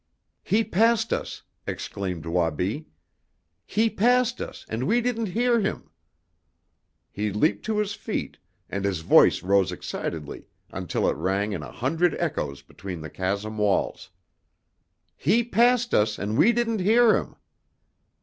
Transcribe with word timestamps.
"He 0.41 0.63
passed 0.63 1.13
us!" 1.13 1.43
exclaimed 1.67 2.25
Wabi. 2.25 2.87
"He 3.67 3.87
passed 3.87 4.41
us 4.41 4.65
and 4.67 4.87
we 4.87 4.99
didn't 4.99 5.27
hear 5.27 5.59
him!" 5.59 5.91
He 7.11 7.31
leaped 7.31 7.63
to 7.65 7.77
his 7.77 7.93
feet 7.93 8.39
and 8.67 8.83
his 8.83 9.01
voice 9.01 9.43
rose 9.43 9.71
excitedly 9.71 10.47
until 10.71 11.07
it 11.07 11.13
rang 11.17 11.53
in 11.53 11.61
a 11.61 11.71
hundred 11.71 12.15
echoes 12.15 12.63
between 12.63 13.01
the 13.01 13.11
chasm 13.11 13.59
walls. 13.59 14.09
"He 15.15 15.43
passed 15.43 15.93
us, 15.93 16.17
and 16.17 16.35
we 16.35 16.51
didn't 16.51 16.79
hear 16.79 17.15
him!" 17.15 17.35